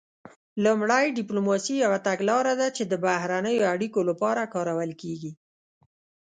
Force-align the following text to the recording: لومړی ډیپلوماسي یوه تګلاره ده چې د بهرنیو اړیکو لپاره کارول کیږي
لومړی 0.63 1.05
ډیپلوماسي 1.19 1.75
یوه 1.85 1.99
تګلاره 2.07 2.53
ده 2.59 2.67
چې 2.75 2.83
د 2.85 2.93
بهرنیو 3.05 3.69
اړیکو 3.73 3.99
لپاره 4.09 4.51
کارول 4.53 4.91
کیږي 5.01 5.31